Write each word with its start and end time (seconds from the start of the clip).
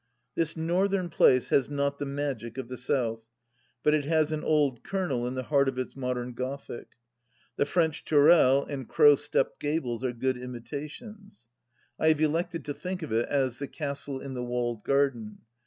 This 0.35 0.57
Northern 0.57 1.09
place 1.09 1.49
has 1.49 1.69
not 1.69 1.99
the 1.99 2.07
magic 2.07 2.57
of 2.57 2.69
the 2.69 2.75
South, 2.77 3.21
but 3.83 3.93
it 3.93 4.03
has 4.05 4.31
an 4.31 4.43
old 4.43 4.83
kernel 4.83 5.27
in 5.27 5.35
the 5.35 5.43
heart 5.43 5.69
of 5.69 5.77
its 5.77 5.95
modern 5.95 6.33
Gothic. 6.33 6.87
The 7.55 7.67
French 7.67 8.03
tourelles 8.03 8.65
and 8.67 8.89
crow 8.89 9.13
stepped 9.13 9.59
gables 9.59 10.03
are 10.03 10.11
good 10.11 10.37
imita 10.37 10.89
tions. 10.89 11.45
I 11.99 12.07
have 12.07 12.19
elected 12.19 12.65
to 12.65 12.73
think 12.73 13.03
of 13.03 13.13
it 13.13 13.29
as 13.29 13.59
the" 13.59 13.67
castle 13.77 14.19
in 14.19 14.33
the 14.33 14.43
walled 14.43 14.83
garden";— 14.83 15.37